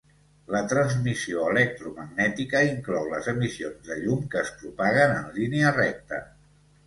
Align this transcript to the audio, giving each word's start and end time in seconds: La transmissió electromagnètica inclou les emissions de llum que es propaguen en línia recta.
La 0.53 0.59
transmissió 0.69 1.43
electromagnètica 1.49 2.61
inclou 2.69 3.05
les 3.11 3.29
emissions 3.33 3.85
de 3.91 3.99
llum 4.05 4.25
que 4.33 4.41
es 4.43 4.49
propaguen 4.63 5.13
en 5.21 5.29
línia 5.39 5.75
recta. 5.77 6.23